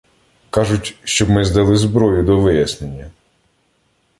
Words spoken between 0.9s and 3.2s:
щоб ми здали зброю до вияснення.